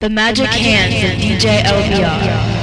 The 0.00 0.08
Magic 0.08 0.46
Hands 0.46 0.94
of 0.94 1.18
DJ 1.18 1.60
LBR. 1.64 2.57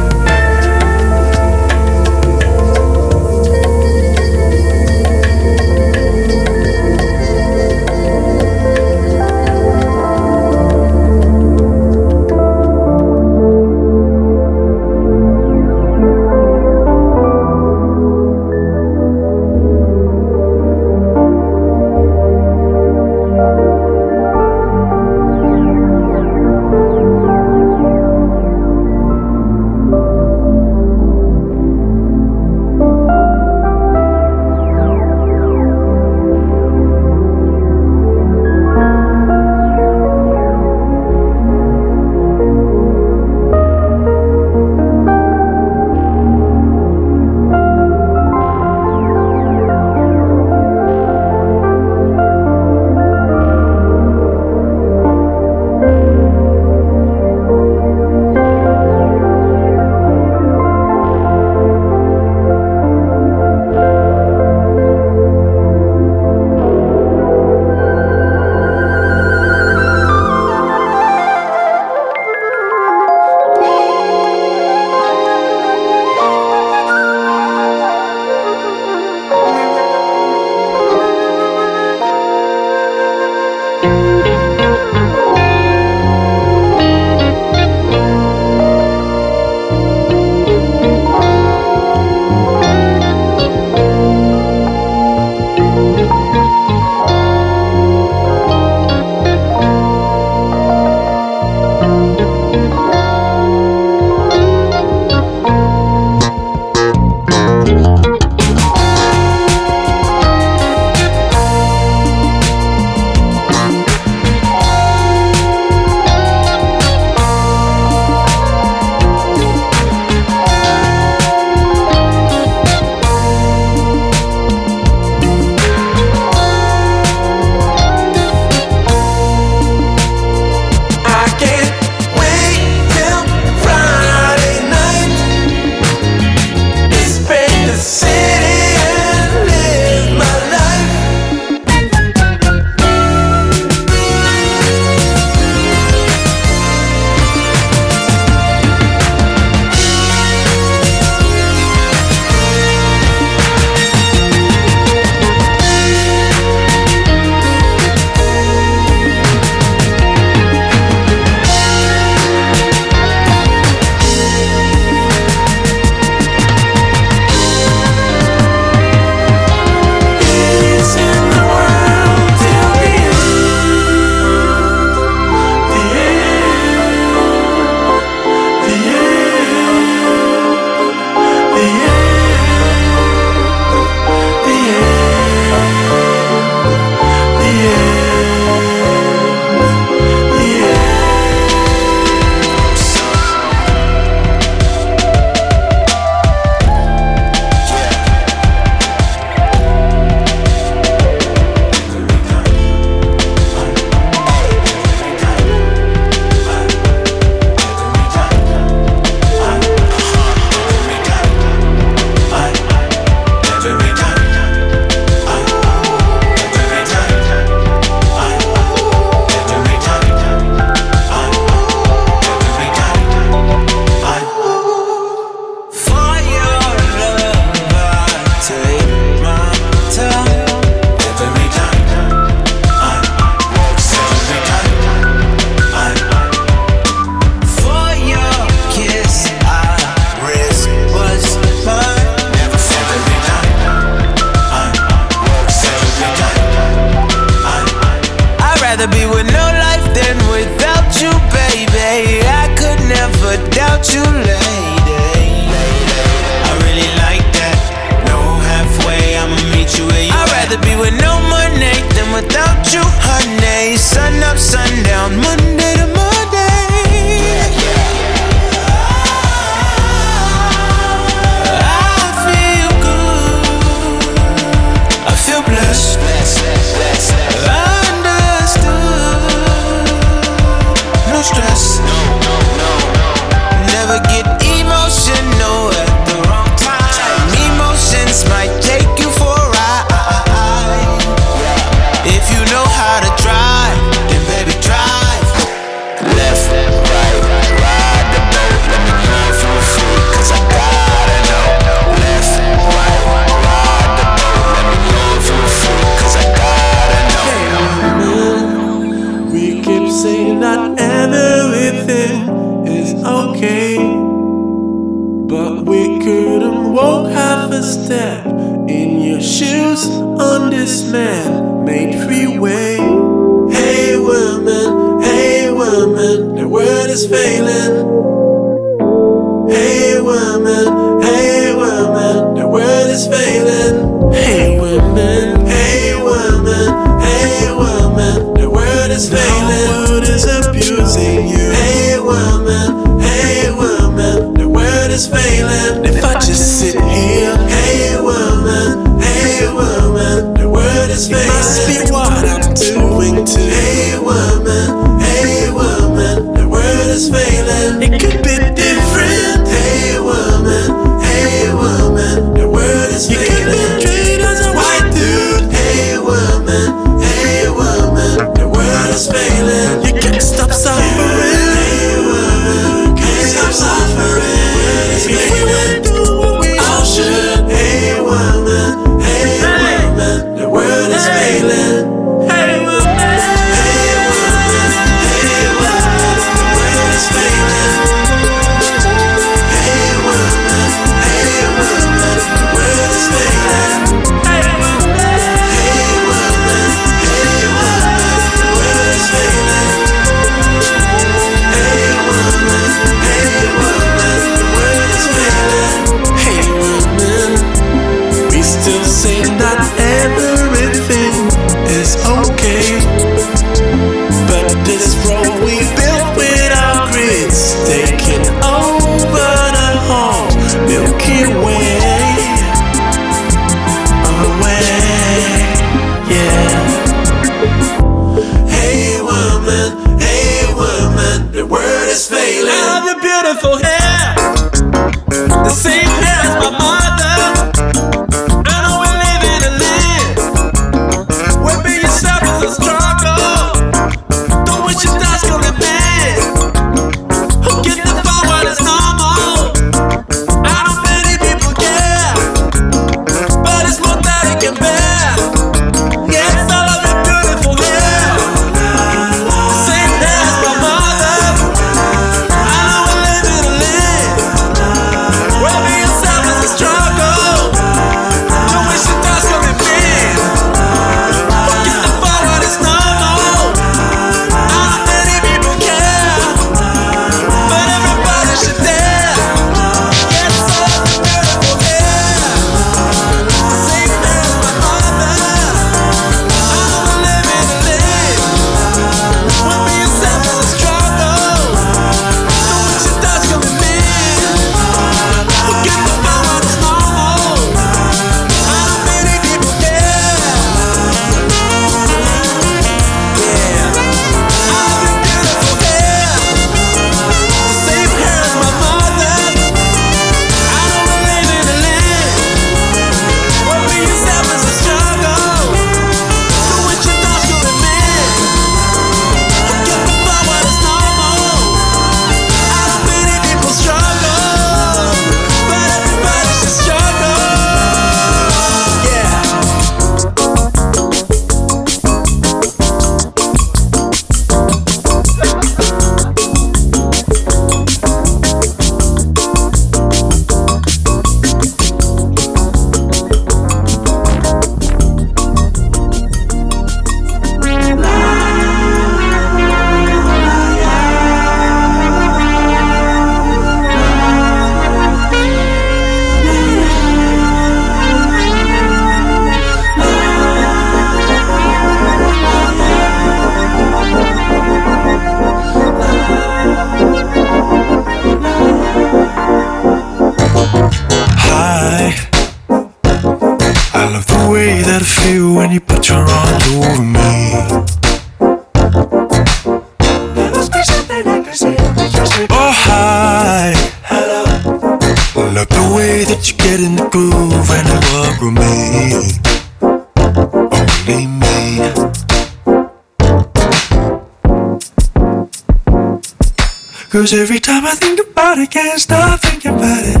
Cause 597.02 597.14
every 597.14 597.40
time 597.40 597.66
I 597.66 597.74
think 597.74 597.98
about 597.98 598.38
it, 598.38 598.48
can't 598.52 598.80
stop 598.80 599.18
thinking 599.18 599.56
about 599.56 599.84
it. 599.84 600.00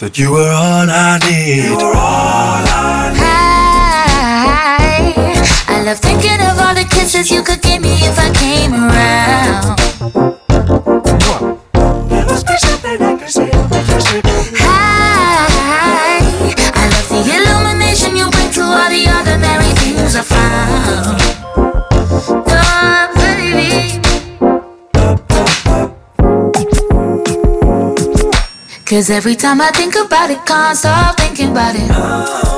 That 0.00 0.16
you 0.16 0.32
were 0.32 0.48
all 0.48 0.88
I 0.88 1.18
need. 1.28 1.64
You 1.64 1.76
were 1.76 1.92
all 1.92 2.64
I 2.72 3.12
need. 3.12 3.20
I, 5.68 5.76
I 5.76 5.82
love 5.82 5.98
thinking 5.98 6.40
of 6.40 6.58
all 6.58 6.74
the 6.74 6.88
kisses 6.88 7.30
you 7.30 7.42
could 7.42 7.61
Cause 29.02 29.10
every 29.10 29.34
time 29.34 29.60
I 29.60 29.72
think 29.72 29.96
about 29.96 30.30
it, 30.30 30.46
can't 30.46 30.76
stop 30.78 31.16
thinking 31.18 31.50
about 31.50 31.74
it. 31.74 32.51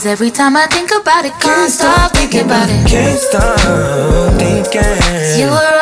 Cause 0.00 0.06
every 0.06 0.30
time 0.30 0.56
I 0.56 0.64
think 0.64 0.90
about 0.98 1.26
it, 1.26 1.34
can't 1.40 1.70
stop 1.70 2.12
thinking 2.12 2.46
about 2.46 2.70
it. 2.70 2.88
Can't 2.88 3.20
stop 3.20 3.60
thinking. 4.40 4.80
You 5.38 5.50
were 5.50 5.79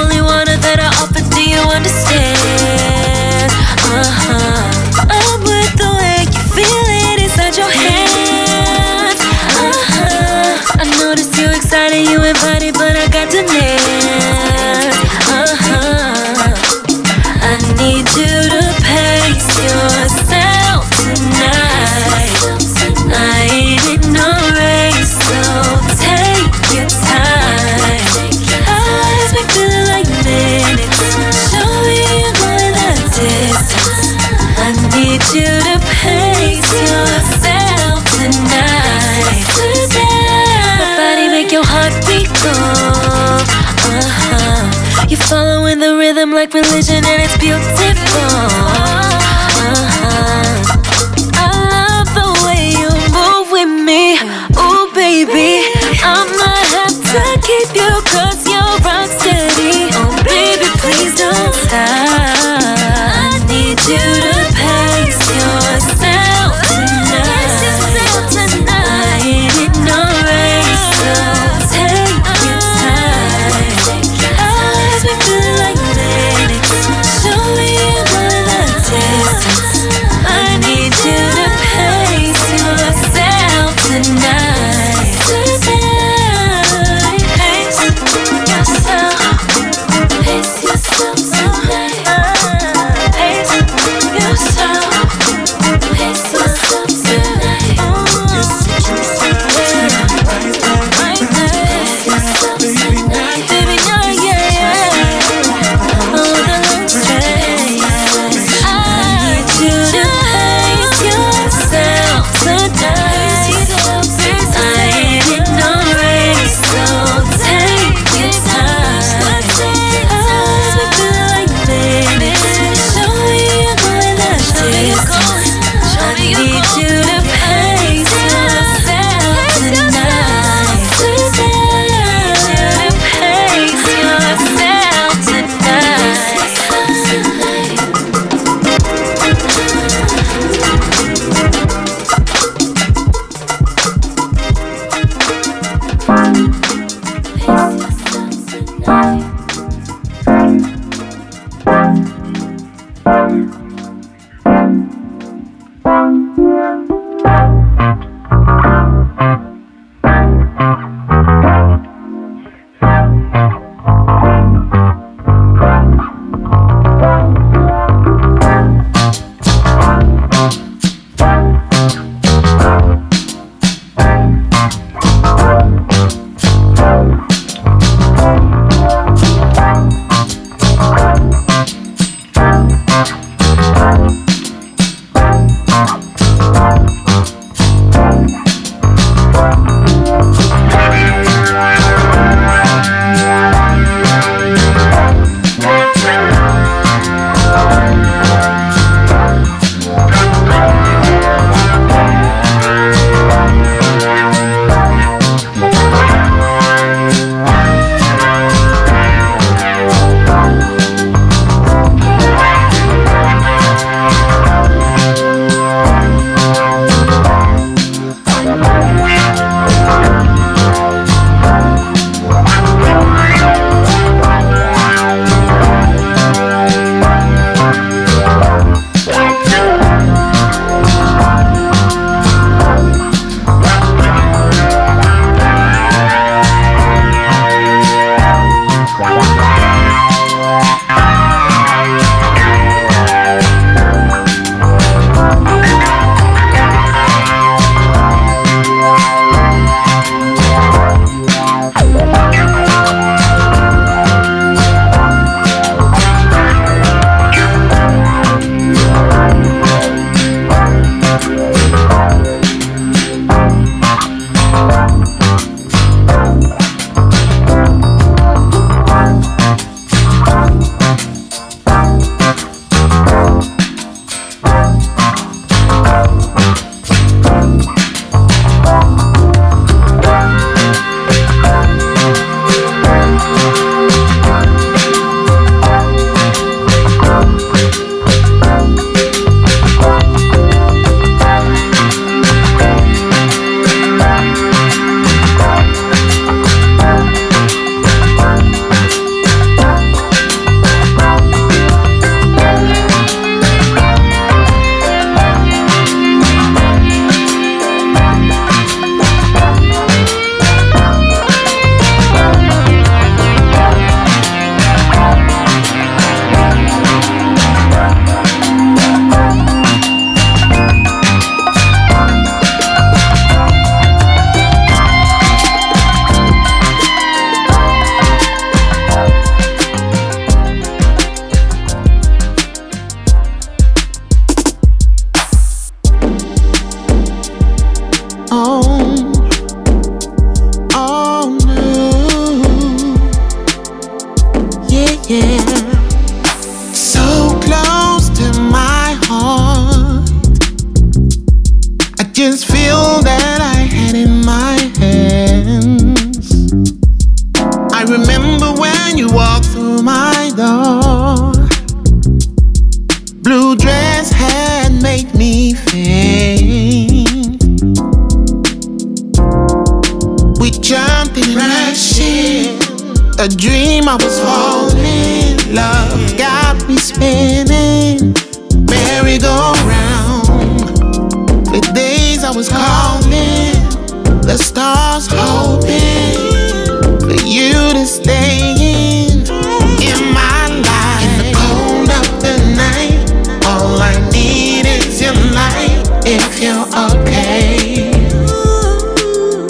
only 0.00 0.20
one 0.20 0.46
that 0.46 0.78
I 0.80 0.88
offer. 1.02 1.20
Do 1.34 1.42
you 1.44 1.60
understand? 1.76 3.50
Uh 3.92 4.04
huh. 4.04 4.69
like 46.40 46.54
religion 46.54 47.04
and 47.04 47.22
it's 47.22 47.36
beautiful. 47.36 48.69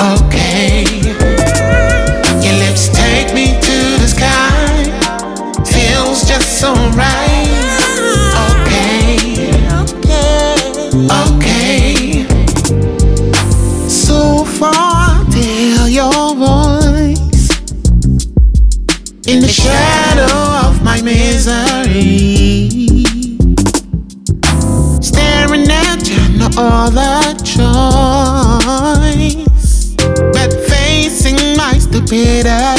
Okay. 0.00 0.99
My 32.10 32.16
stupidity. 32.16 32.69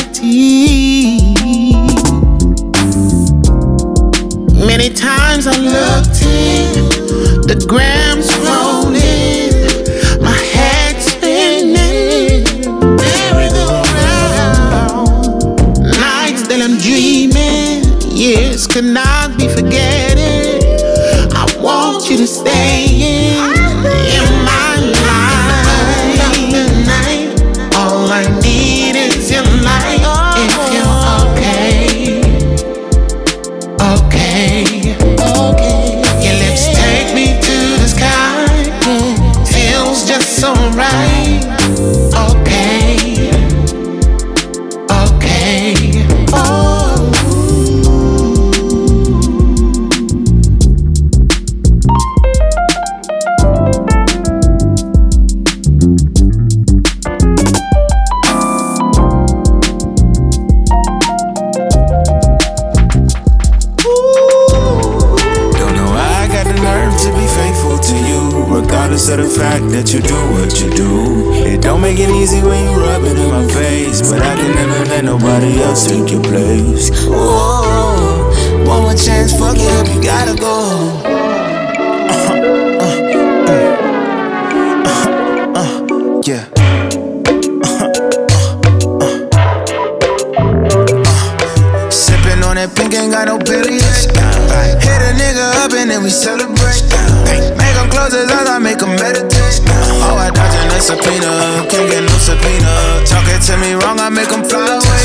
Subpoena, 100.81 101.61
can't 101.69 101.85
get 101.89 102.01
no 102.01 102.15
subpoena. 102.17 103.05
Talking 103.05 103.39
to 103.39 103.53
me 103.61 103.73
wrong, 103.77 104.01
I 104.01 104.09
make 104.09 104.33
him 104.33 104.43
fly 104.43 104.65
away. 104.65 105.03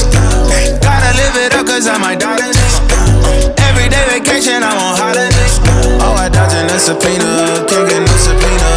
Gotta 0.80 1.12
live 1.20 1.36
it 1.36 1.52
up, 1.52 1.66
cause 1.66 1.86
I 1.86 1.98
might 1.98 2.18
die 2.18 2.40
today. 2.40 3.52
Everyday 3.68 4.04
vacation, 4.16 4.64
I'm 4.64 4.72
on 4.72 4.96
holiday. 4.96 5.48
Oh, 6.00 6.16
I 6.16 6.28
dodging 6.32 6.66
a 6.72 6.78
subpoena, 6.80 7.68
can't 7.68 7.86
get 7.88 8.00
no 8.00 8.14
subpoena. 8.16 8.70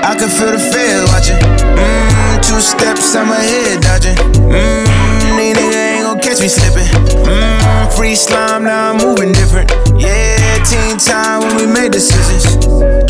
I 0.00 0.16
can 0.16 0.32
feel 0.32 0.52
the 0.56 0.58
fear 0.58 1.04
watching. 1.12 1.38
Mmm, 1.76 2.40
two 2.40 2.60
steps, 2.60 3.14
I'm 3.14 3.28
ahead 3.30 3.82
dodging. 3.84 4.16
Mmm, 4.48 4.88
these 5.20 5.36
niggas 5.36 5.99
catch 6.30 6.40
me 6.40 6.48
slipping. 6.48 6.86
Mmm, 7.26 7.92
free 7.96 8.14
slime, 8.14 8.62
now 8.64 8.92
I'm 8.92 8.98
moving 8.98 9.32
different. 9.32 9.70
Yeah, 9.98 10.62
teen 10.62 10.96
time 10.96 11.42
when 11.42 11.56
we 11.58 11.66
made 11.66 11.90
decisions. 11.90 12.54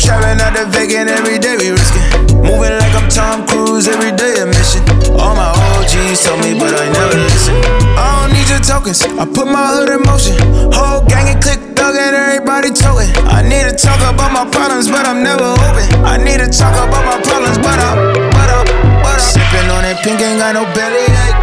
Traveling 0.01 0.41
out 0.41 0.57
the 0.57 0.65
vacant 0.73 1.09
every 1.09 1.37
day, 1.37 1.55
we 1.57 1.69
risking. 1.69 2.01
Moving 2.41 2.73
like 2.81 2.93
I'm 2.97 3.07
Tom 3.09 3.45
Cruise, 3.45 3.87
every 3.87 4.11
day 4.17 4.41
a 4.41 4.45
mission. 4.49 4.81
All 5.21 5.35
my 5.37 5.53
OGs 5.53 6.25
told 6.25 6.41
me, 6.41 6.57
but 6.57 6.73
I 6.73 6.89
never 6.89 7.17
listen. 7.21 7.55
I 7.93 8.25
don't 8.25 8.33
need 8.33 8.49
your 8.49 8.63
tokens, 8.65 9.05
I 9.05 9.25
put 9.29 9.45
my 9.45 9.69
hood 9.69 9.89
in 9.93 10.01
motion. 10.01 10.37
Whole 10.73 11.05
gang 11.05 11.29
and 11.29 11.41
click 11.43 11.61
thug 11.77 11.93
and 11.93 12.15
everybody 12.17 12.73
toting. 12.73 13.13
I 13.29 13.45
need 13.45 13.69
to 13.69 13.75
talk 13.77 14.01
about 14.01 14.33
my 14.33 14.49
problems, 14.49 14.89
but 14.89 15.05
I'm 15.05 15.21
never 15.21 15.45
open. 15.45 15.85
I 16.01 16.17
need 16.17 16.41
to 16.41 16.49
talk 16.49 16.73
about 16.73 17.05
my 17.05 17.21
problems, 17.21 17.57
but 17.61 17.77
I'm, 17.77 17.97
but 18.33 18.49
I'm. 18.49 18.90
Sipping 19.17 19.69
on 19.71 19.83
that 19.87 20.03
pink, 20.03 20.19
ain't 20.19 20.39
got 20.39 20.53
no 20.53 20.65
belly 20.75 21.07
ache. 21.07 21.39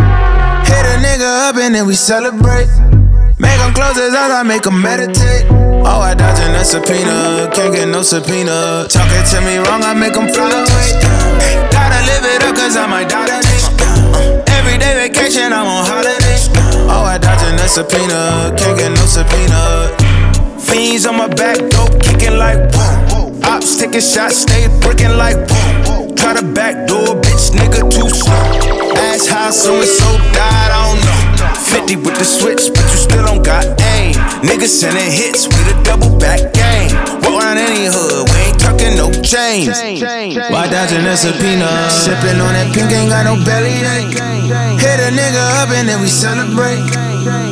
Hit 0.68 0.84
a 0.84 1.00
nigga 1.00 1.48
up 1.48 1.56
and 1.56 1.74
then 1.74 1.86
we 1.86 1.94
celebrate. 1.94 2.68
Make 3.38 3.58
him 3.60 3.72
close 3.72 3.96
his 3.96 4.12
eyes, 4.12 4.32
I 4.32 4.42
make 4.42 4.66
him 4.66 4.82
meditate. 4.82 5.46
Oh, 5.86 6.02
I 6.02 6.12
dodging 6.12 6.52
a 6.52 6.64
subpoena, 6.64 7.48
can't 7.54 7.72
get 7.72 7.88
no 7.88 8.02
subpoena. 8.02 8.84
Talking 8.90 9.24
to 9.30 9.38
me 9.46 9.56
wrong, 9.62 9.80
I 9.84 9.94
make 9.94 10.16
him 10.16 10.28
fly 10.28 10.50
away. 10.50 10.88
Gotta 11.70 12.00
live 12.04 12.24
it 12.28 12.42
up, 12.44 12.56
cause 12.56 12.76
I 12.76 12.86
might 12.86 13.08
die 13.08 13.24
today. 13.24 14.44
Everyday 14.58 15.08
vacation, 15.08 15.52
I'm 15.52 15.64
on 15.64 15.86
holiday. 15.86 16.36
Oh, 16.90 17.04
I 17.06 17.16
dodging 17.16 17.56
a 17.56 17.68
subpoena, 17.68 18.52
can't 18.58 18.76
get 18.76 18.90
no 18.92 19.06
subpoena. 19.06 19.94
Fiends 20.58 21.06
on 21.06 21.16
my 21.16 21.28
back, 21.28 21.56
dope 21.70 22.02
kicking 22.02 22.36
like 22.36 22.70
boom. 22.72 23.40
Ops 23.44 23.78
taking 23.78 24.00
shots, 24.00 24.44
stay 24.44 24.68
bricking 24.82 25.16
like 25.16 25.38
boom. 25.48 26.14
Try 26.16 26.34
to 26.34 26.44
backdoor, 26.44 27.20
nigga 27.52 27.84
too 27.90 28.08
slow. 28.08 28.94
Ask 29.12 29.28
how 29.28 29.50
so 29.50 29.76
and 29.76 29.88
so 29.88 30.08
died, 30.34 30.70
I 30.70 30.80
don't 30.88 31.00
know. 31.04 31.18
50 31.54 31.96
with 31.96 32.16
the 32.18 32.24
switch, 32.24 32.70
but 32.74 32.84
you 32.90 32.98
still 32.98 33.24
don't 33.24 33.44
got 33.44 33.64
aim. 33.96 34.14
Niggas 34.42 34.72
sending 34.72 35.10
hits 35.10 35.46
with 35.46 35.74
a 35.74 35.76
double 35.82 36.16
back 36.18 36.40
game. 36.54 36.92
Walk 37.22 37.42
around 37.42 37.58
any 37.58 37.86
hood, 37.86 38.28
we 38.30 38.36
ain't 38.48 38.58
tucking 38.58 38.96
no 38.96 39.10
chains. 39.22 39.74
Why 40.50 40.68
dodging 40.70 41.04
a 41.06 41.16
subpoena? 41.16 41.68
Sipping 41.90 42.40
on 42.40 42.52
that 42.54 42.70
pink, 42.74 42.90
ain't 42.92 43.10
got 43.10 43.24
no 43.26 43.36
belly 43.44 43.74
ache. 43.84 44.16
Hit 44.80 44.98
a 45.00 45.10
nigga 45.12 45.42
up 45.60 45.70
and 45.74 45.88
then 45.88 46.00
we 46.00 46.08
celebrate. 46.08 46.80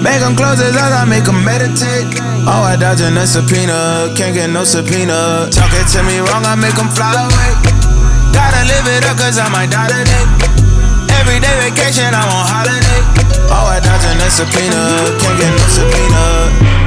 Make 0.01 0.23
him 0.23 0.37
close 0.37 0.59
his 0.59 0.77
eyes, 0.77 0.95
I 0.95 1.05
make 1.05 1.27
him 1.27 1.45
meditate. 1.45 2.09
Oh, 2.49 2.63
I 2.63 2.77
dodging 2.77 3.17
a 3.17 3.27
subpoena, 3.27 4.15
can't 4.17 4.35
get 4.35 4.49
no 4.51 4.65
subpoena. 4.65 5.51
Talking 5.51 5.87
to 5.93 6.03
me 6.05 6.19
wrong, 6.23 6.47
I 6.47 6.55
make 6.55 6.79
him 6.79 6.89
fly 6.89 7.13
away. 7.13 7.76
Gotta 8.37 8.63
live 8.69 8.87
it 8.93 9.09
up, 9.09 9.17
cause 9.17 9.39
I 9.41 9.49
might 9.49 9.71
die 9.73 9.89
today. 9.89 10.25
Everyday 11.17 11.57
vacation, 11.65 12.13
I'm 12.13 12.29
on 12.29 12.45
holiday. 12.45 13.01
Oh, 13.49 13.73
I 13.73 13.81
dodging 13.81 14.21
a 14.21 14.29
subpoena, 14.29 15.17
can't 15.17 15.37
get 15.41 15.51
no 15.57 15.65
subpoena. 15.73 16.86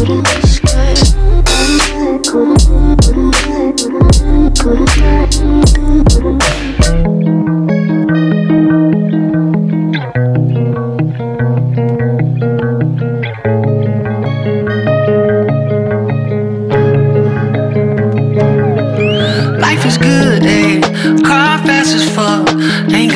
Eh? 0.00 0.28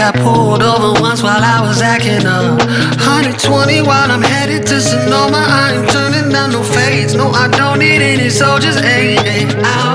got 0.03 0.15
pulled 0.17 0.63
over 0.63 1.01
once 1.01 1.23
while 1.23 1.45
I 1.45 1.61
was 1.61 1.81
acting 1.81 2.27
up. 2.27 2.59
120 2.59 3.83
while 3.83 4.11
I'm 4.11 4.21
headed 4.21 4.67
to 4.67 4.81
some 4.81 5.12
no, 7.11 7.31
I 7.31 7.49
don't 7.49 7.81
need 7.81 8.01
any 8.01 8.31
soldiers. 8.31 8.77
Ay, 8.77 9.17
ay. 9.19 9.92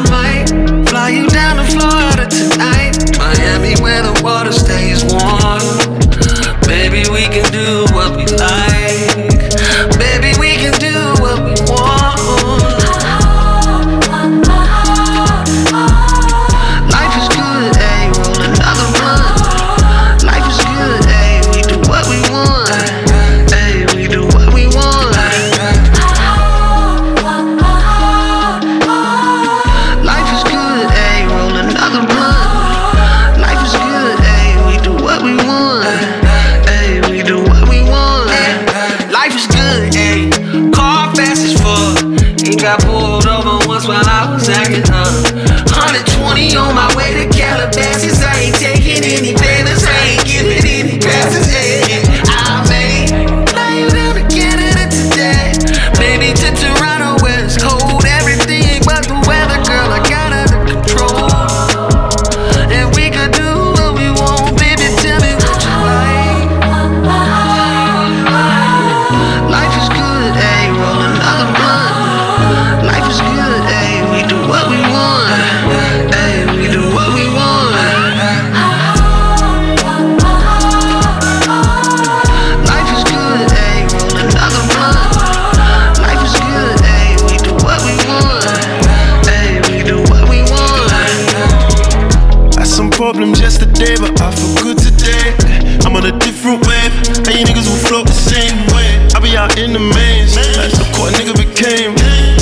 the 99.78 99.84
mains. 99.94 100.34
That's 100.36 100.78
the 100.78 100.86
core 100.96 101.10
nigga 101.10 101.36
became. 101.38 101.94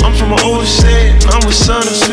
I'm 0.04 0.14
from 0.14 0.32
an 0.32 0.40
old 0.44 0.66
state, 0.66 1.12
I'm 1.28 1.44
with 1.46 1.56
Sonics. 1.56 2.05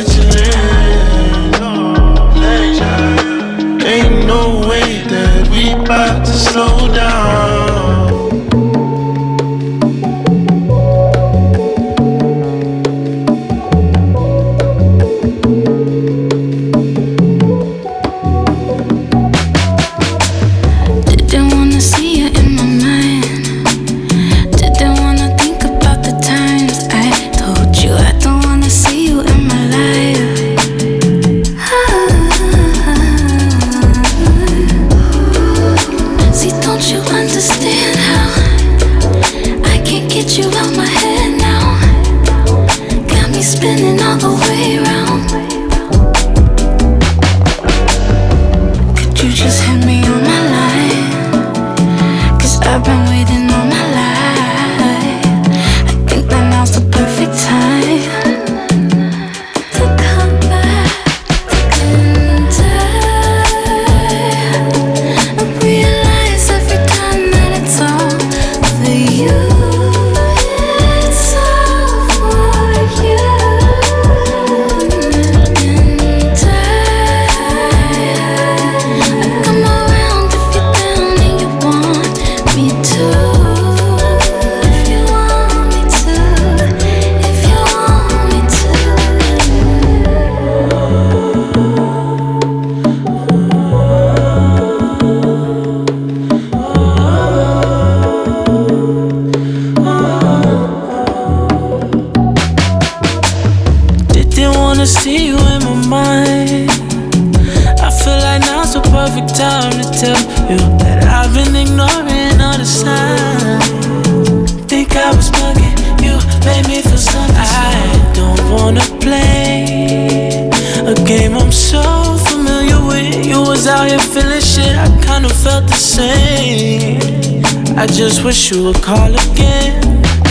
Wish 128.33 128.49
you 128.49 128.63
would 128.63 128.81
call 128.81 129.13
again, 129.13 129.79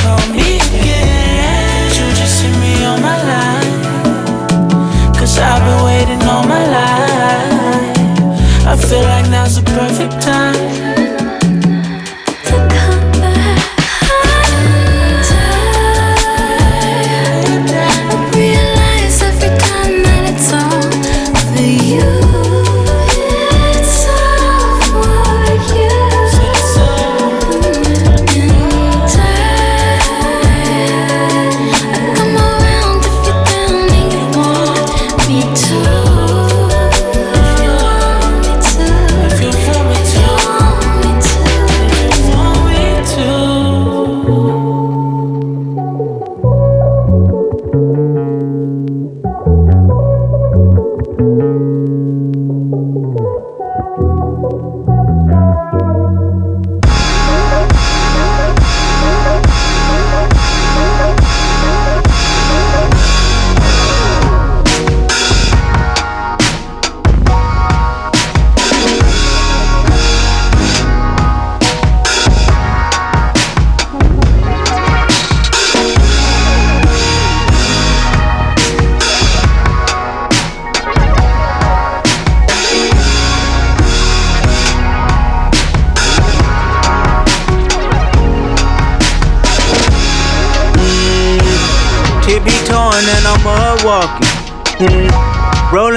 call 0.02 0.18
me 0.34 0.56
again. 0.56 1.86
You 1.96 2.04
just 2.18 2.42
hit 2.42 2.54
me 2.58 2.84
on 2.84 3.00
my 3.00 3.18
line. 3.30 5.14
Cause 5.14 5.38
I've 5.38 5.62
been 5.62 5.84
waiting 5.84 6.20
all 6.28 6.42
my 6.42 6.64
life. 6.78 7.96
I 8.66 8.74
feel 8.76 9.02
like 9.02 9.30
now's 9.30 9.56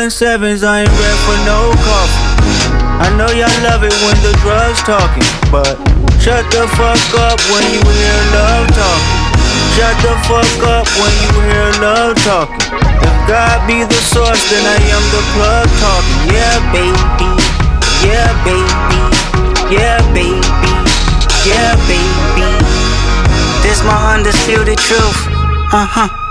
Sevens, 0.09 0.63
I 0.63 0.81
ain't 0.85 0.95
ready 1.01 1.19
for 1.25 1.37
no 1.49 1.73
coffee. 1.81 2.25
I 3.01 3.09
know 3.17 3.27
y'all 3.33 3.51
love 3.65 3.81
it 3.83 3.95
when 4.05 4.17
the 4.21 4.33
drugs 4.43 4.79
talking, 4.85 5.25
but 5.49 5.75
shut 6.21 6.45
the 6.53 6.69
fuck 6.77 7.01
up 7.19 7.39
when 7.49 7.63
you 7.73 7.81
hear 7.81 8.19
love 8.35 8.69
talking. 8.69 9.25
Shut 9.73 9.95
the 10.05 10.13
fuck 10.29 10.61
up 10.67 10.87
when 11.01 11.13
you 11.25 11.31
hear 11.49 11.69
love 11.81 12.15
talking. 12.21 12.59
If 13.01 13.15
God 13.27 13.57
be 13.67 13.81
the 13.83 14.01
source, 14.13 14.41
then 14.53 14.63
I 14.63 14.79
am 14.93 15.03
the 15.09 15.23
plug 15.33 15.67
talking. 15.81 16.19
Yeah, 16.31 16.57
baby. 16.71 17.29
Yeah, 18.05 18.29
baby. 18.45 18.85
Yeah, 19.73 19.99
baby. 20.13 20.43
Yeah, 21.49 21.73
baby. 21.89 22.45
This 23.65 23.81
my 23.83 24.15
undisputed 24.15 24.77
truth. 24.77 25.19
Uh 25.73 25.87
huh. 25.89 26.24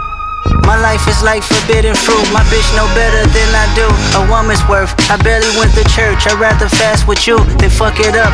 My 0.64 0.80
life 0.80 1.06
is 1.08 1.22
like 1.22 1.44
forbidden 1.44 1.94
fruit. 1.94 2.24
My 2.32 2.42
bitch 2.48 2.68
know 2.76 2.88
better 2.96 3.22
than 3.36 3.48
I 3.52 3.66
do. 3.76 3.86
A 4.16 4.22
woman's 4.32 4.64
worth. 4.68 4.92
I 5.10 5.16
barely 5.22 5.52
went 5.60 5.72
to 5.76 5.84
church. 5.92 6.26
I'd 6.26 6.40
rather 6.40 6.68
fast 6.68 7.06
with 7.06 7.26
you 7.26 7.36
than 7.60 7.70
fuck 7.70 8.00
it 8.00 8.16
up. 8.16 8.32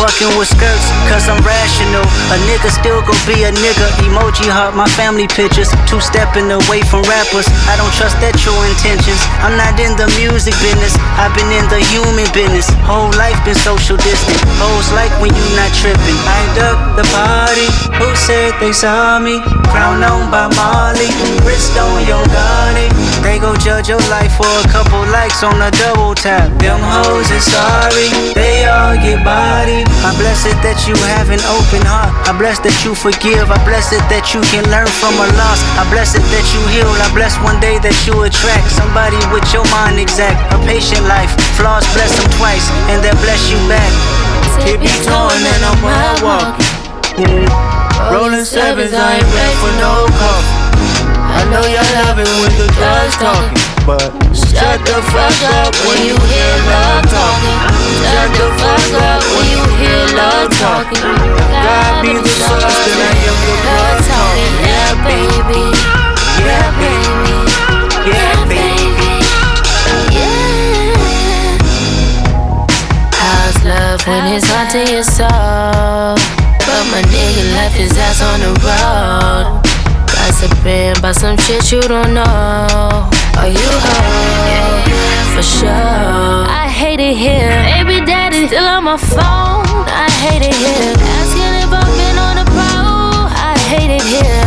Fucking 0.00 0.34
with 0.38 0.50
skirts, 0.50 0.86
cause 1.06 1.28
I'm 1.28 1.38
rational. 1.46 2.02
A 2.34 2.36
nigga 2.50 2.70
still 2.74 3.00
gon' 3.06 3.18
be 3.28 3.44
a 3.46 3.52
nigga. 3.52 3.86
Emoji 4.02 4.48
heart, 4.50 4.74
my 4.74 4.88
family 4.98 5.28
pictures. 5.28 5.70
Two 5.86 6.00
stepping 6.00 6.50
away 6.50 6.82
from 6.82 7.06
rappers. 7.06 7.46
I 7.70 7.78
don't 7.78 7.92
trust 7.94 8.18
their 8.18 8.34
true 8.34 8.56
intentions. 8.66 9.20
I'm 9.44 9.54
not 9.54 9.78
in 9.78 9.94
the 9.94 10.10
music 10.18 10.56
business. 10.58 10.96
I've 11.20 11.30
been 11.38 11.50
in 11.54 11.66
the 11.70 11.78
human 11.92 12.26
business. 12.34 12.66
Whole 12.82 13.14
life 13.14 13.38
been 13.46 13.54
social 13.54 13.94
distant. 14.00 14.40
Hoes 14.58 14.90
like 14.96 15.12
when 15.22 15.30
you 15.30 15.46
not 15.54 15.70
tripping. 15.76 16.18
I 16.26 16.40
duck 16.58 16.78
the 16.98 17.06
party. 17.14 17.68
Who 18.02 18.08
said 18.18 18.58
they 18.58 18.72
saw 18.74 19.22
me? 19.22 19.38
Crown 19.70 20.02
on 20.02 20.30
by 20.34 20.50
Molly. 20.58 21.10
Wrist 21.46 21.78
on 21.78 22.02
your 22.10 22.24
Gotti. 22.32 22.90
They 23.22 23.38
go 23.38 23.54
judge 23.54 23.86
your 23.88 24.02
life 24.10 24.34
for 24.34 24.50
a 24.50 24.66
couple 24.66 25.04
likes 25.14 25.46
on 25.46 25.62
a 25.62 25.70
double 25.78 26.14
tap. 26.14 26.50
Them 26.58 26.80
hoes 26.82 27.30
is 27.30 27.46
sorry. 27.46 28.10
They 28.34 28.66
all 28.66 28.98
get 28.98 29.22
body. 29.22 29.81
I'm 30.02 30.18
it 30.18 30.58
that 30.62 30.86
you 30.86 30.94
have 31.14 31.30
an 31.30 31.42
open 31.50 31.82
heart. 31.86 32.10
I 32.26 32.32
bless 32.34 32.58
that 32.66 32.74
you 32.82 32.94
forgive. 32.94 33.50
I 33.50 33.58
bless 33.66 33.94
it 33.94 34.02
that 34.10 34.34
you 34.34 34.40
can 34.50 34.66
learn 34.70 34.90
from 34.98 35.14
a 35.18 35.28
loss. 35.38 35.60
I 35.78 35.86
bless 35.90 36.14
it 36.14 36.24
that 36.34 36.46
you 36.54 36.62
heal. 36.70 36.90
I 37.02 37.08
bless 37.14 37.38
one 37.42 37.58
day 37.58 37.78
that 37.82 37.96
you 38.06 38.14
attract 38.22 38.70
somebody 38.74 39.18
with 39.34 39.46
your 39.54 39.66
mind 39.70 39.98
exact. 39.98 40.38
A 40.54 40.58
patient 40.66 41.06
life. 41.06 41.30
Flaws 41.58 41.86
bless 41.94 42.10
them 42.18 42.28
twice, 42.38 42.66
and 42.90 43.02
they 43.02 43.14
bless 43.22 43.50
you 43.50 43.58
back. 43.70 43.92
Keep 44.62 44.84
me 44.84 44.94
torn 45.02 45.40
and 45.42 45.62
I'm 45.62 45.78
walking. 46.22 47.46
Rolling 48.10 48.44
sevens, 48.44 48.94
I 48.94 49.18
ain't 49.18 49.30
ready 49.30 49.56
for 49.62 49.72
no 49.80 50.06
coffee. 50.18 50.71
I 51.32 51.48
know 51.48 51.64
y'all 51.64 51.92
love 52.04 52.18
it 52.20 52.28
when 52.40 52.52
the 52.60 52.68
drugs 52.76 53.16
talking, 53.16 53.56
but 53.88 54.12
shut 54.36 54.78
the 54.84 54.98
fuck 55.12 55.38
up 55.64 55.72
when 55.88 56.00
you 56.04 56.16
hear 56.28 56.52
love 56.68 57.04
talking. 57.08 57.58
Shut 58.04 58.30
the 58.36 58.48
fuck 58.60 58.92
up 59.00 59.22
when 59.36 59.46
you 59.48 59.62
hear 59.80 60.02
love 60.16 60.48
talking. 60.60 61.02
God 61.02 61.92
be 62.04 62.12
the 62.20 62.28
source, 62.28 62.68
then 62.84 63.00
I 63.00 63.12
am 63.24 63.38
the 63.48 63.54
blood 63.64 63.98
talking. 64.04 64.54
Yeah, 64.60 64.92
baby. 65.08 65.64
Yeah, 66.44 66.68
baby. 66.76 67.36
Yeah, 68.12 68.36
baby. 68.50 69.12
Yeah. 70.12 71.56
How's 73.16 73.56
love 73.64 74.00
when 74.06 74.24
it's 74.34 74.46
haunting 74.48 74.88
your 74.88 75.04
soul? 75.04 76.18
But 76.62 76.84
my 76.92 77.02
nigga 77.08 77.44
left 77.56 77.76
his 77.76 77.96
ass 77.96 78.20
on 78.22 78.40
the 78.40 78.52
road. 78.60 79.71
Gossiping 80.22 80.96
about 80.98 81.16
some 81.16 81.36
shit 81.36 81.72
you 81.72 81.80
don't 81.80 82.14
know. 82.14 82.22
Are 82.22 83.48
you 83.48 83.58
yeah, 84.46 85.34
for 85.34 85.42
sure. 85.42 85.66
I 85.68 86.68
hate 86.70 87.00
it 87.00 87.16
here. 87.16 87.50
Baby 87.66 88.06
daddy 88.06 88.46
still 88.46 88.62
on 88.62 88.84
my 88.84 88.96
phone. 88.96 89.66
I 89.90 90.08
hate 90.22 90.46
it 90.46 90.54
here. 90.54 90.94
Asking 91.18 91.54
if 91.58 91.72
I've 91.74 91.90
been 91.98 92.18
on 92.22 92.36
the 92.38 92.46
pro. 92.54 93.34
I 93.34 93.58
hate 93.66 93.90
it 93.90 94.06
here. 94.14 94.46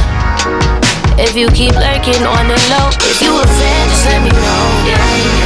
If 1.19 1.35
you 1.35 1.49
keep 1.49 1.75
lurking 1.75 2.23
on 2.23 2.47
the 2.47 2.55
low, 2.71 2.87
if 3.11 3.21
you 3.21 3.35
a 3.35 3.43
fan, 3.45 3.89
just 3.89 4.05
let 4.05 4.23
me 4.23 4.31
know. 4.31 4.63
Yeah. 4.87 5.44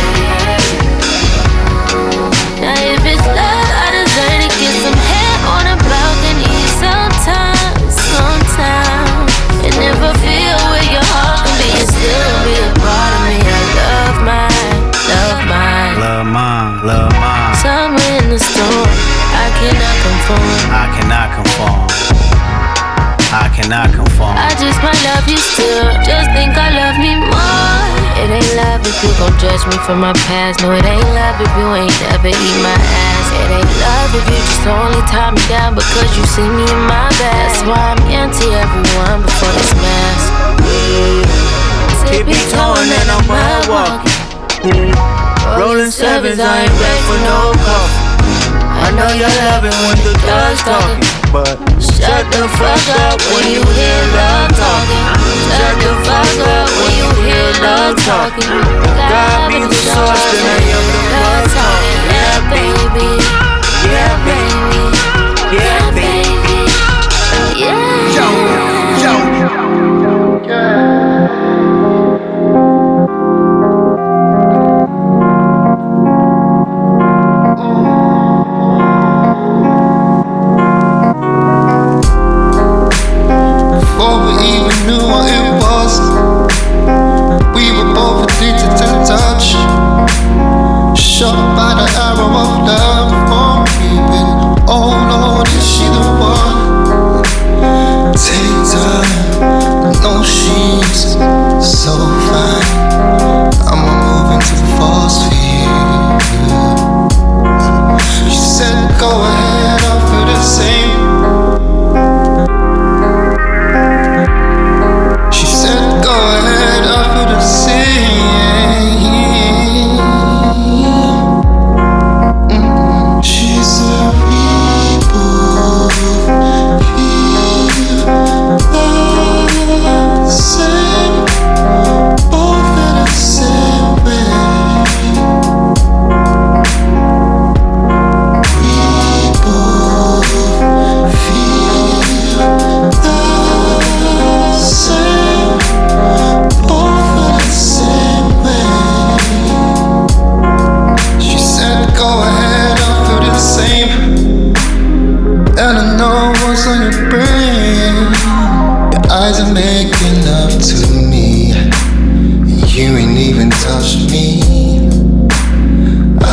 Feel 10.18 10.58
where 10.74 10.88
your 10.90 11.06
heart 11.06 11.46
can 11.46 11.54
be, 11.62 11.70
and 11.78 11.90
still 11.90 12.36
be 12.46 12.54
a 12.58 12.70
part 12.82 13.12
of 13.14 13.22
me. 13.30 13.38
I 13.40 13.62
love 13.80 14.18
mine, 14.26 14.82
love 15.10 15.42
mine. 15.46 15.94
Love 16.00 16.26
mine, 16.28 16.72
love 16.86 17.14
mine. 17.20 17.56
Somewhere 17.60 18.14
in 18.24 18.28
the 18.34 18.40
storm, 18.40 18.90
I 19.36 19.48
cannot 19.60 19.96
conform. 20.02 20.50
I 20.74 20.86
cannot 20.96 21.28
conform. 21.36 21.88
I 23.30 23.46
cannot 23.54 23.94
conform. 23.94 24.34
I 24.34 24.50
just 24.58 24.82
might 24.82 24.98
love 25.06 25.28
you 25.30 25.38
still. 25.38 25.86
Just 26.02 26.34
think 26.34 26.58
I 26.58 26.74
love 26.74 26.98
me 26.98 27.14
more. 27.14 27.70
It 28.20 28.30
ain't 28.34 28.54
love 28.58 28.82
if 28.82 28.98
you 29.06 29.12
gon' 29.22 29.38
judge 29.38 29.64
me 29.70 29.78
for 29.86 29.96
my 29.96 30.14
past. 30.26 30.62
No, 30.62 30.74
it 30.74 30.84
ain't 30.84 31.12
love 31.14 31.38
if 31.38 31.52
you 31.54 31.68
ain't 31.78 31.94
never 32.10 32.34
eat 32.34 32.58
my 32.66 32.74
ass. 32.74 33.19
It 33.40 33.50
ain't 33.56 33.74
love 33.80 34.12
if 34.20 34.26
you 34.28 34.40
just 34.44 34.66
only 34.68 35.02
tie 35.08 35.32
me 35.32 35.44
down 35.48 35.76
because 35.76 36.10
you 36.18 36.26
see 36.28 36.48
me 36.48 36.68
in 36.68 36.84
my 36.88 37.08
best. 37.18 37.60
That's 37.60 37.64
why 37.68 37.96
I'm 37.96 38.02
anti 38.12 38.48
everyone 38.52 39.24
before 39.24 39.54
this 39.56 39.72
mess. 39.80 40.22
Keep 42.10 42.26
me 42.26 42.40
torn 42.52 42.88
and 42.90 43.08
I'm 43.10 43.24
mud 43.30 43.64
walking. 43.70 44.92
Rolling 45.58 45.92
sevens, 45.92 46.40
I 46.40 46.68
ain't 46.68 46.76
ready 46.82 47.02
for 47.08 47.20
no 47.24 47.54
coffee. 47.64 48.10
I 48.80 48.92
know 48.96 49.12
you 49.14 49.30
love 49.46 49.64
it 49.68 49.76
when 49.86 49.98
the 50.02 50.14
drugs 50.24 50.62
talking, 50.64 51.04
but 51.32 51.56
shut 51.78 52.26
the 52.32 52.48
fuck 52.58 52.84
up 53.06 53.20
when 53.30 53.46
you 53.54 53.62
hear 53.76 54.02
love 54.16 54.50
talking. 54.58 55.04
Shut 55.54 55.76
the 55.84 55.94
fuck 56.08 56.40
up 56.48 56.70
when 56.80 56.92
you 56.98 57.10
hear 57.28 57.50
love 57.62 57.96
talking. 58.02 58.50
God 58.96 59.38
be 59.48 59.60
the 59.64 59.76
source, 59.86 60.24
then 60.34 60.48
I 60.48 60.60
am 60.74 60.86
the 60.90 61.02
blood 61.12 61.46
talking. 61.54 61.99
Baby. 62.48 63.20
Yeah, 63.84 64.26
baby. 64.26 64.69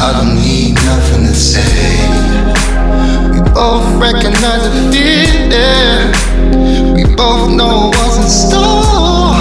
I 0.07 0.13
don't 0.13 0.37
need 0.37 0.75
nothing 0.87 1.27
to 1.27 1.35
say. 1.35 1.67
We 3.33 3.41
both 3.51 3.83
recognize 4.01 4.63
the 4.63 4.71
feeling. 4.93 6.15
We 6.95 7.03
both 7.17 7.51
know 7.51 7.89
what's 7.89 8.17
in 8.17 8.29
store. 8.31 9.35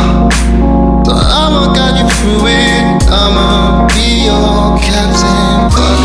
So 1.06 1.14
I'ma 1.14 1.72
guide 1.76 2.00
you 2.00 2.10
through 2.18 2.48
it. 2.48 3.04
I'ma 3.12 3.86
be 3.94 4.26
your 4.26 4.80
captain. 4.80 6.05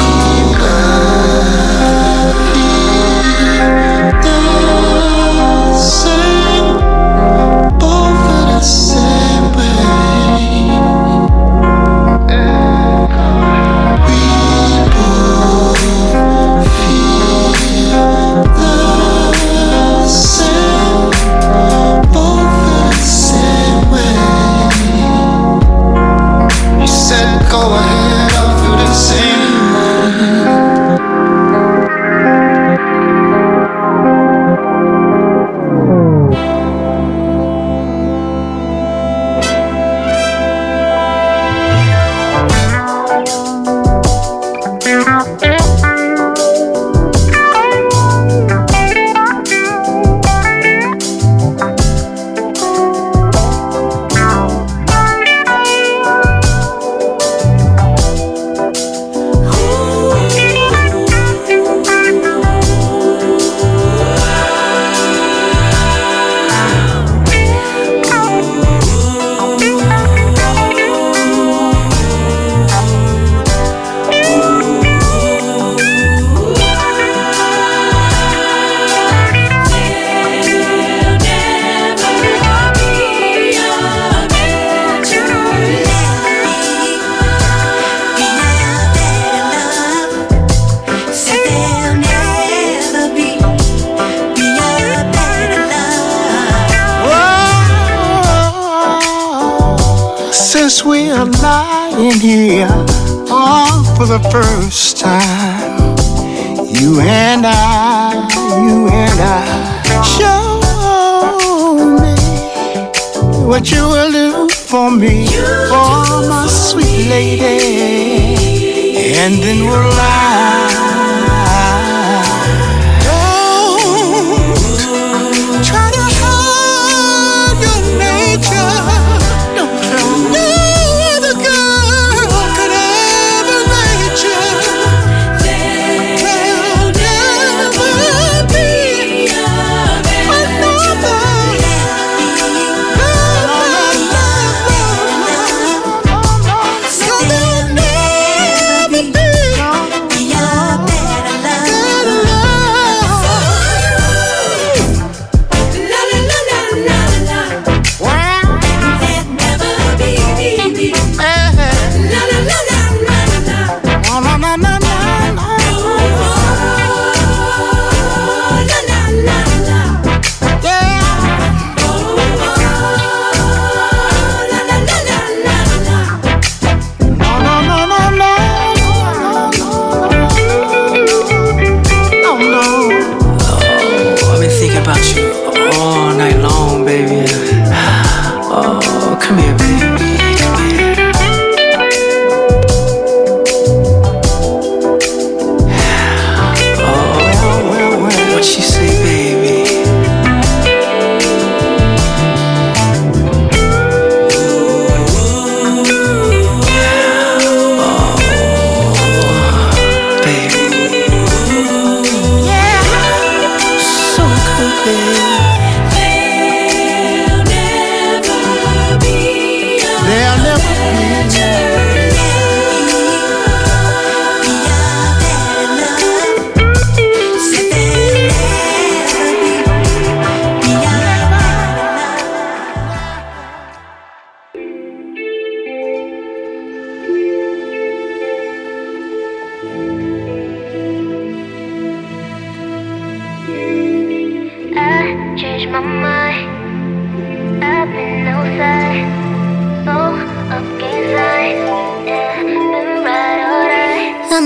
And 119.22 119.34
then 119.42 119.66
we'll 119.66 119.90
lie. 119.90 120.39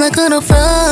Alright. 0.05 0.19
I'm 0.19 0.31
not 0.31 0.84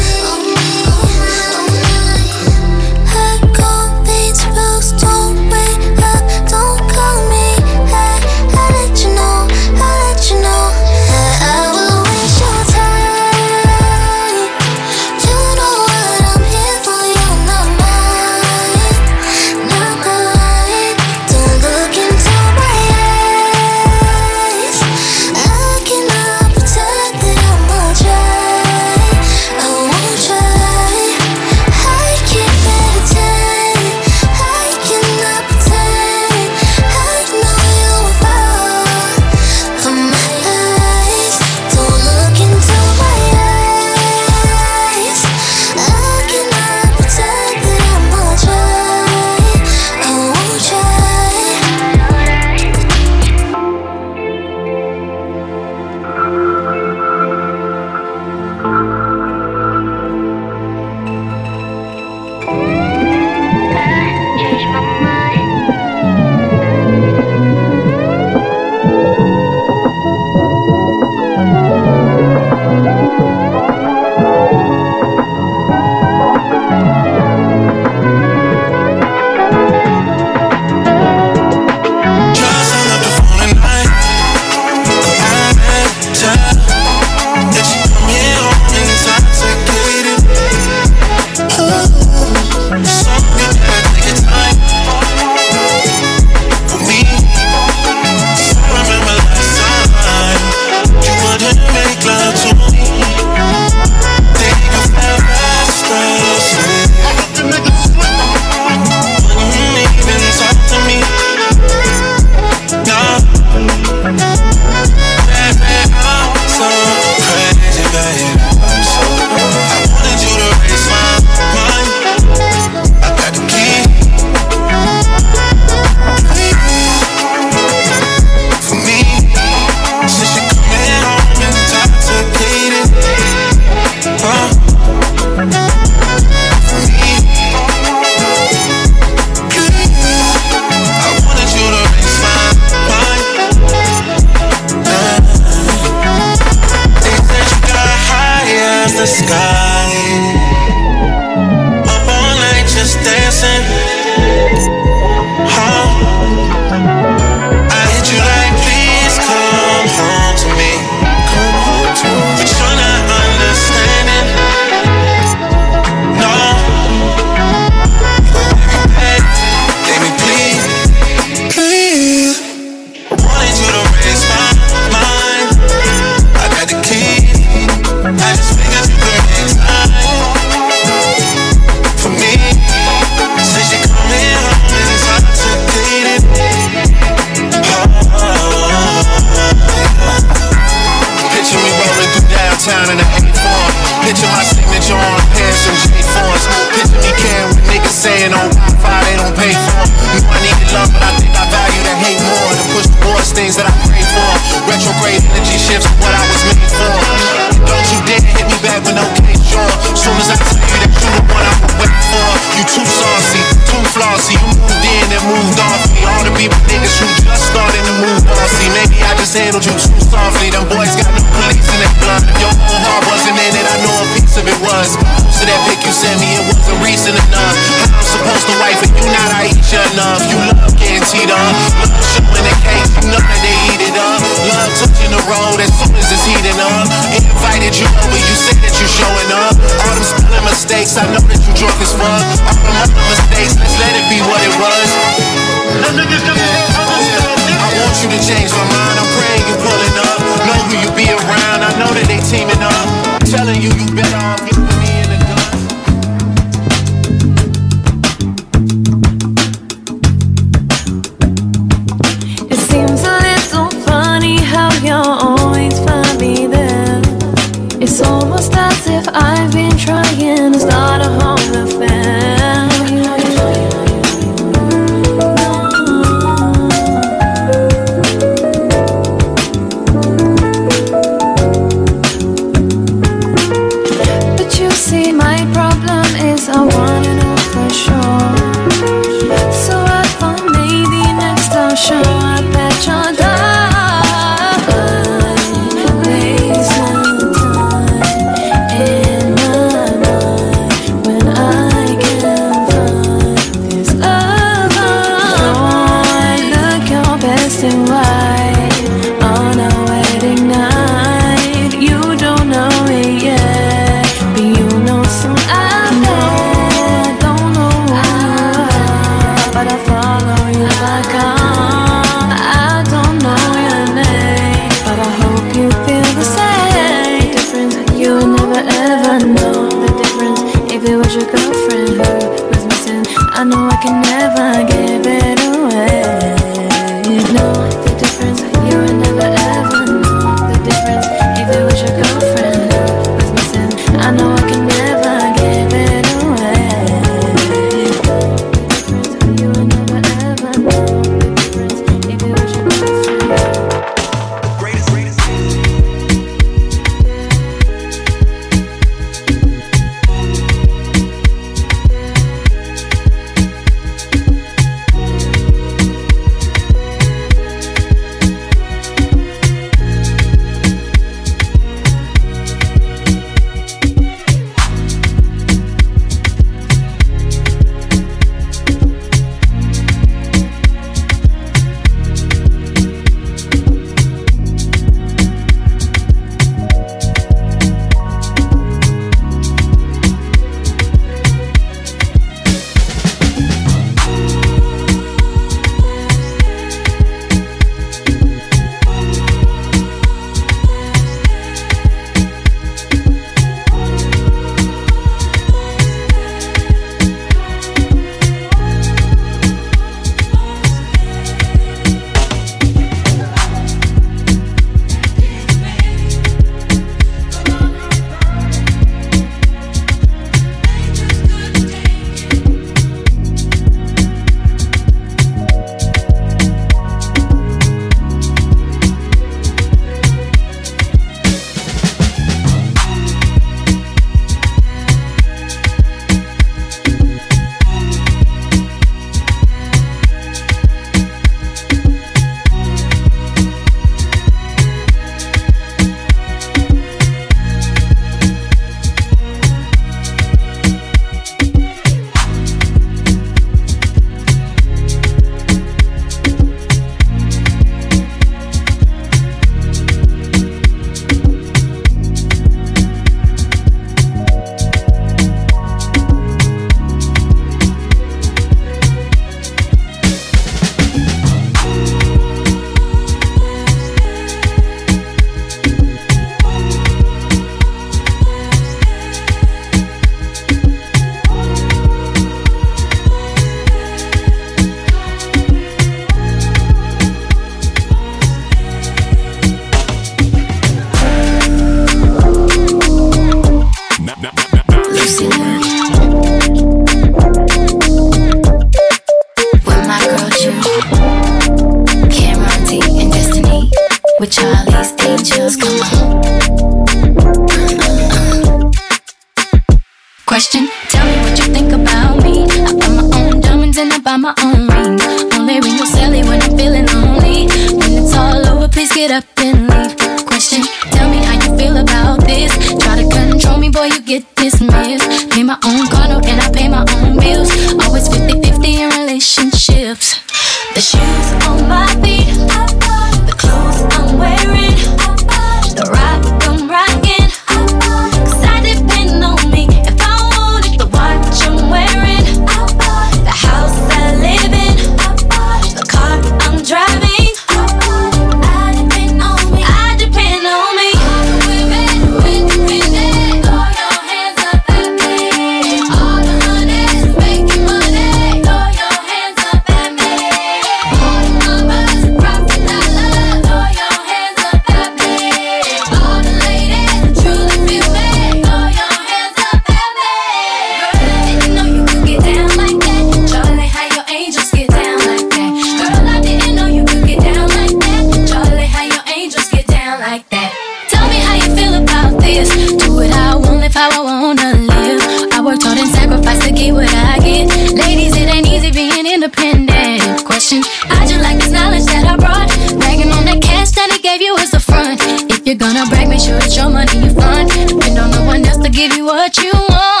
how 583.81 584.05
I 584.05 584.21
wanna 584.21 584.53
live. 584.53 585.01
I 585.33 585.41
worked 585.41 585.63
hard 585.63 585.79
and 585.79 585.89
sacrificed 585.89 586.43
to 586.43 586.51
get 586.53 586.71
what 586.71 586.93
I 586.93 587.17
get. 587.17 587.49
Ladies, 587.73 588.13
it 588.15 588.29
ain't 588.29 588.45
easy 588.45 588.69
being 588.69 589.07
independent. 589.07 590.23
Question, 590.23 590.61
I 590.85 591.07
just 591.09 591.21
like 591.25 591.39
this 591.39 591.49
knowledge 591.49 591.85
that 591.85 592.05
I 592.05 592.15
brought. 592.15 592.49
Bragging 592.77 593.11
on 593.11 593.25
that 593.25 593.41
cash 593.41 593.71
that 593.71 593.89
it 593.89 594.03
gave 594.03 594.21
you 594.21 594.35
is 594.37 594.51
the 594.51 594.59
front. 594.59 595.01
If 595.31 595.47
you're 595.47 595.55
gonna 595.55 595.87
brag, 595.89 596.09
make 596.09 596.21
sure 596.21 596.37
it's 596.37 596.55
your 596.55 596.69
money 596.69 596.93
you 596.93 597.09
fund. 597.09 597.49
Depend 597.49 597.97
on 597.97 598.11
no 598.11 598.23
one 598.23 598.45
else 598.45 598.61
to 598.61 598.69
give 598.69 598.93
you 598.95 599.05
what 599.05 599.35
you 599.39 599.51
want. 599.51 600.00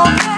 Just 0.00 0.29